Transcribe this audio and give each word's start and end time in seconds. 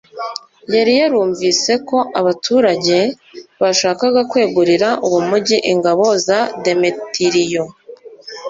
yari 0.75 0.93
yarumvise 0.99 1.73
ko 1.87 1.97
abaturage 2.19 2.97
bashakaga 3.61 4.21
kwegurira 4.31 4.89
uwo 5.07 5.19
mugi 5.29 5.57
ingabo 5.71 6.05
za 6.25 6.39
demetiriyo 6.63 7.63